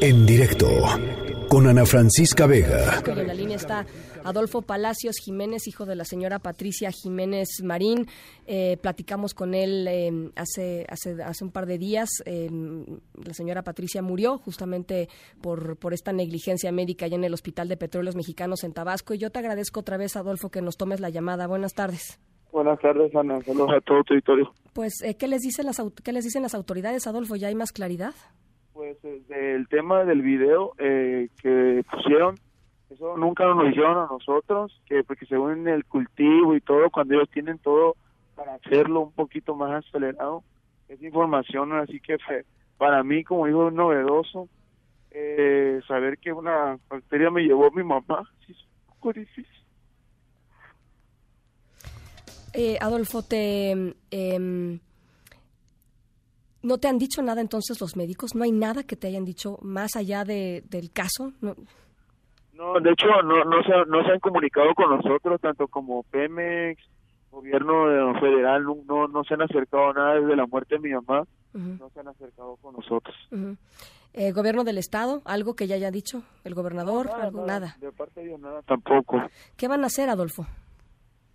[0.00, 0.68] En directo
[1.48, 3.02] con Ana Francisca Vega.
[3.04, 3.84] En la línea está
[4.24, 8.06] Adolfo Palacios Jiménez, hijo de la señora Patricia Jiménez Marín.
[8.46, 12.08] Eh, platicamos con él eh, hace, hace, hace un par de días.
[12.26, 12.48] Eh,
[13.24, 15.08] la señora Patricia murió justamente
[15.40, 19.14] por, por esta negligencia médica allá en el Hospital de Petróleos Mexicanos en Tabasco.
[19.14, 21.46] Y yo te agradezco otra vez, Adolfo, que nos tomes la llamada.
[21.46, 22.20] Buenas tardes.
[22.52, 23.42] Buenas tardes, Ana.
[23.42, 24.52] Saludos a todo tu auditorio.
[24.74, 27.36] Pues, ¿qué, les dicen las, ¿qué les dicen las autoridades, Adolfo?
[27.36, 28.14] ¿Ya hay más claridad?
[28.72, 32.36] Pues el tema del video eh, que pusieron,
[32.90, 37.28] eso nunca nos lo a nosotros, que porque según el cultivo y todo, cuando ellos
[37.30, 37.96] tienen todo
[38.34, 40.42] para hacerlo un poquito más acelerado,
[40.88, 42.16] es información, así que
[42.78, 44.48] para mí como hijo es novedoso,
[45.10, 49.46] eh, saber que una bacteria me llevó mi mamá, sí, es un poco difícil.
[52.54, 53.94] Eh, Adolfo, te...
[54.10, 54.78] Eh,
[56.62, 58.34] ¿No te han dicho nada entonces los médicos?
[58.34, 61.32] ¿No hay nada que te hayan dicho más allá de, del caso?
[61.40, 61.56] No,
[62.54, 66.80] no de hecho, no, no, se, no se han comunicado con nosotros, tanto como Pemex,
[67.32, 71.24] gobierno federal, no, no se han acercado nada desde la muerte de mi mamá,
[71.54, 73.16] no se han acercado con nosotros.
[74.12, 75.22] eh, ¿Gobierno del Estado?
[75.24, 76.22] ¿Algo que ya haya dicho?
[76.44, 77.06] ¿El gobernador?
[77.06, 79.20] nada, algo, nada, De parte de Dios, nada tampoco.
[79.56, 80.46] ¿Qué van a hacer, Adolfo?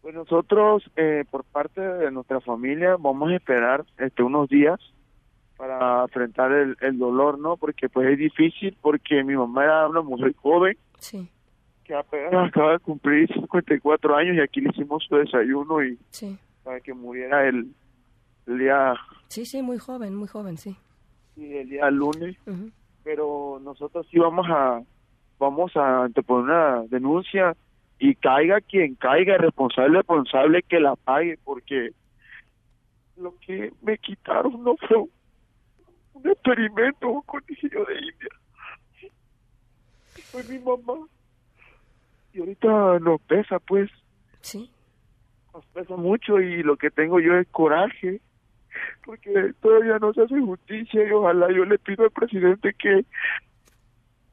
[0.00, 4.80] Pues nosotros, eh, por parte de nuestra familia, vamos a esperar este unos días
[5.60, 7.58] para enfrentar el, el, dolor, ¿no?
[7.58, 11.28] Porque pues es difícil porque mi mamá era una mujer joven sí.
[11.84, 16.38] que apenas acaba de cumplir 54 años y aquí le hicimos su desayuno y sí.
[16.64, 17.74] para que muriera el,
[18.46, 18.94] el, día...
[19.28, 20.74] Sí, sí, muy joven, muy joven, sí.
[21.34, 22.72] Sí, el día lunes, uh -huh.
[23.04, 24.80] pero nosotros sí vamos a
[25.38, 27.54] vamos a anteponer una denuncia
[27.98, 31.90] y caiga quien caiga, responsable, responsable que la pague porque
[33.18, 35.04] lo que me quitaron no fue
[36.24, 38.30] un experimento, un conejillo de India.
[40.30, 41.06] Fue mi mamá.
[42.32, 43.90] Y ahorita nos pesa, pues.
[44.40, 44.70] Sí.
[45.52, 48.20] Nos pesa mucho y lo que tengo yo es coraje.
[49.04, 53.04] Porque todavía no se hace justicia y ojalá yo le pido al presidente que,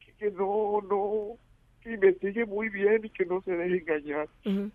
[0.00, 1.38] que, que no, no,
[1.82, 4.28] que investigue muy bien y que no se deje engañar.
[4.44, 4.70] Uh -huh.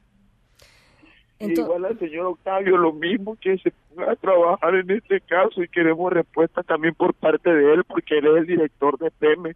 [1.39, 5.61] Entonces, igual al señor Octavio lo mismo que se ponga a trabajar en este caso
[5.61, 9.55] y queremos respuesta también por parte de él porque él es el director de PEME.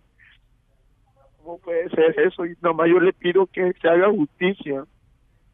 [1.38, 2.46] ¿Cómo puede ser eso?
[2.46, 4.86] Y nomás yo le pido que se haga justicia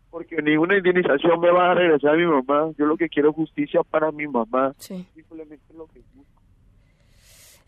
[0.09, 2.71] porque ninguna indemnización me va a regresar a mi mamá.
[2.77, 4.73] Yo lo que quiero es justicia para mi mamá.
[4.77, 5.07] Sí.
[5.15, 6.41] Simplemente lo que busco.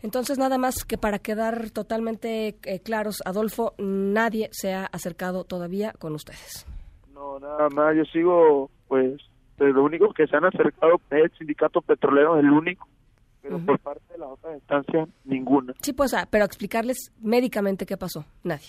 [0.02, 5.92] Entonces, nada más que para quedar totalmente eh, claros, Adolfo, nadie se ha acercado todavía
[5.98, 6.66] con ustedes.
[7.16, 9.18] No, nada más, yo sigo, pues,
[9.56, 12.86] lo único que se han acercado es el sindicato petrolero, es el único,
[13.40, 13.64] pero uh -huh.
[13.64, 15.72] por parte de las otras instancias, ninguna.
[15.80, 18.68] Sí, pues, ah, pero a explicarles médicamente qué pasó, nadie.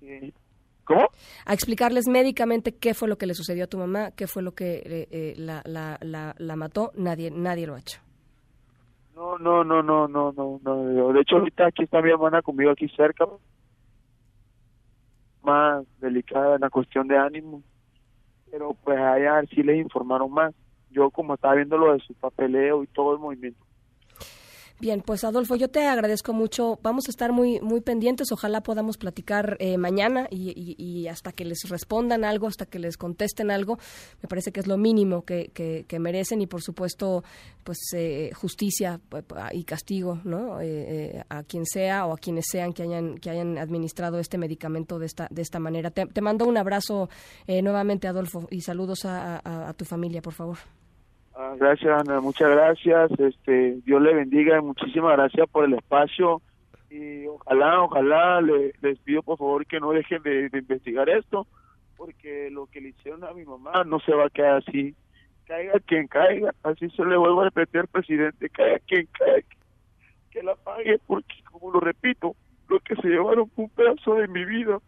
[0.00, 0.34] Sí.
[0.82, 1.08] ¿Cómo?
[1.44, 4.52] A explicarles médicamente qué fue lo que le sucedió a tu mamá, qué fue lo
[4.52, 8.00] que eh, eh, la, la, la, la, mató, nadie, nadie lo ha hecho.
[9.14, 11.12] No, no, no, no, no, no, no.
[11.12, 13.24] De hecho, ahorita aquí está mi hermana conmigo aquí cerca,
[15.46, 17.62] más delicada en la cuestión de ánimo,
[18.50, 20.52] pero pues allá sí les informaron más.
[20.90, 23.65] Yo como estaba viendo lo de su papeleo y todo el movimiento.
[24.78, 26.78] Bien, pues Adolfo, yo te agradezco mucho.
[26.82, 28.30] Vamos a estar muy muy pendientes.
[28.30, 32.78] Ojalá podamos platicar eh, mañana y, y, y, hasta que les respondan algo, hasta que
[32.78, 33.78] les contesten algo.
[34.22, 37.24] Me parece que es lo mínimo que, que, que merecen y, por supuesto,
[37.64, 39.00] pues eh, justicia
[39.52, 40.60] y castigo, ¿no?
[40.60, 44.98] Eh, a quien sea o a quienes sean que hayan que hayan administrado este medicamento
[44.98, 45.90] de esta de esta manera.
[45.90, 47.08] Te, mando un abrazo
[47.48, 50.58] nuevamente, Adolfo, y saludos a tu familia, por favor.
[51.38, 53.10] Ah, gracias, Ana, muchas gracias.
[53.18, 56.40] Este, Dios le bendiga, muchísimas gracias por el espacio
[56.88, 61.46] y ojalá, ojalá le, les pido por favor que no dejen de, investigar esto,
[61.98, 64.94] porque lo que le hicieron a mi mamá no se va a quedar así.
[65.44, 69.46] Caiga quien caiga, así se le vuelvo a repetir presidente, caiga quien caiga,
[70.30, 72.34] que la pague, porque como lo repito,
[72.68, 74.78] lo que se llevaron fue un pedazo de mi vida.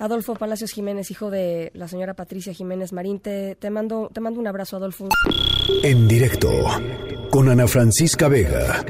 [0.00, 4.40] Adolfo Palacios Jiménez, hijo de la señora Patricia Jiménez Marín, te, te, mando, te mando
[4.40, 5.08] un abrazo, Adolfo.
[5.82, 6.50] En directo,
[7.30, 8.82] con Ana Francisca Vega.